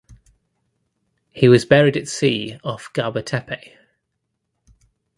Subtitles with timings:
[1.29, 3.77] He was buried at sea off Gaba Tepe.